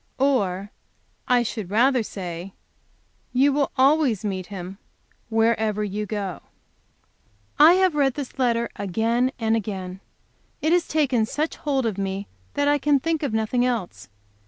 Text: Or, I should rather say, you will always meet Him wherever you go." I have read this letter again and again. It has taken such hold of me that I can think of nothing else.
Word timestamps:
Or, 0.17 0.71
I 1.27 1.43
should 1.43 1.69
rather 1.69 2.01
say, 2.01 2.53
you 3.33 3.53
will 3.53 3.71
always 3.77 4.25
meet 4.25 4.47
Him 4.47 4.79
wherever 5.29 5.83
you 5.83 6.07
go." 6.07 6.41
I 7.59 7.73
have 7.73 7.93
read 7.93 8.15
this 8.15 8.39
letter 8.39 8.67
again 8.77 9.31
and 9.37 9.55
again. 9.55 9.99
It 10.59 10.73
has 10.73 10.87
taken 10.87 11.27
such 11.27 11.55
hold 11.57 11.85
of 11.85 11.99
me 11.99 12.27
that 12.55 12.67
I 12.67 12.79
can 12.79 12.99
think 12.99 13.21
of 13.21 13.31
nothing 13.31 13.63
else. 13.63 14.09